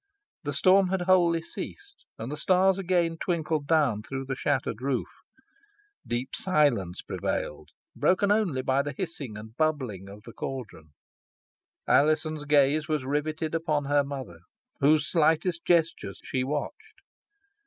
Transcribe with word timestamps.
The 0.41 0.53
storm 0.53 0.87
had 0.87 1.01
wholly 1.03 1.43
ceased, 1.43 2.07
and 2.17 2.31
the 2.31 2.35
stars 2.35 2.79
again 2.79 3.17
twinkled 3.19 3.67
down 3.67 4.01
through 4.01 4.25
the 4.25 4.35
shattered 4.35 4.81
roof. 4.81 5.07
Deep 6.07 6.35
silence 6.35 7.03
prevailed, 7.03 7.69
broken 7.95 8.31
only 8.31 8.63
by 8.63 8.81
the 8.81 8.93
hissing 8.97 9.37
and 9.37 9.55
bubbling 9.55 10.09
of 10.09 10.23
the 10.23 10.33
caldron. 10.33 10.93
Alizon's 11.87 12.45
gaze 12.45 12.87
was 12.87 13.05
riveted 13.05 13.53
upon 13.53 13.85
her 13.85 14.03
mother, 14.03 14.39
whose 14.79 15.05
slightest 15.07 15.65
gestures 15.65 16.19
she 16.23 16.43
watched. 16.43 17.03